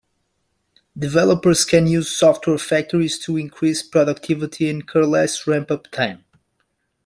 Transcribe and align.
Developers 0.97 1.63
can 1.63 1.85
use 1.85 2.09
software 2.09 2.57
factories 2.57 3.19
to 3.19 3.37
increase 3.37 3.83
productivity 3.83 4.67
and 4.67 4.81
incur 4.81 5.03
less 5.05 5.45
ramp-up 5.45 5.91
time. 5.91 6.25